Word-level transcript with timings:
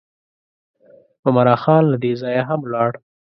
عمرا 1.25 1.55
خان 1.63 1.83
له 1.91 1.97
دې 2.03 2.11
ځایه 2.21 2.43
هم 2.49 2.59
ولاړ. 2.63 2.91